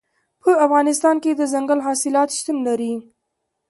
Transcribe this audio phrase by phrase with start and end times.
[0.43, 2.93] په افغانستان کې دځنګل حاصلات شتون لري.